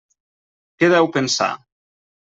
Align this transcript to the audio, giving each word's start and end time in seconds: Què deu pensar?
Què 0.79 0.91
deu 0.95 1.11
pensar? 1.19 1.53